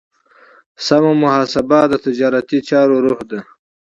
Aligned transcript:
سمه 0.85 1.11
محاسبه 1.23 1.79
د 1.87 1.93
تجارتي 2.05 2.59
چارو 2.69 2.95
روح 3.05 3.19
دی. 3.29 3.39